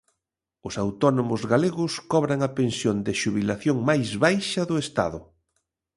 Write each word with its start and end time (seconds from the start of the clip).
Os 0.67 0.73
autónomos 0.83 1.41
galegos 1.51 1.93
cobran 2.11 2.39
a 2.43 2.49
pensión 2.59 2.97
de 3.05 3.13
xubilación 3.21 3.77
máis 3.89 4.07
baixa 4.23 4.61
do 4.69 4.75
Estado. 4.85 5.19